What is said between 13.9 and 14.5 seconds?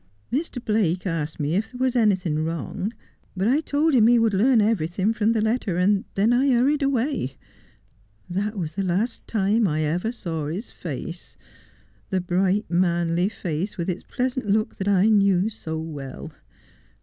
its pleasant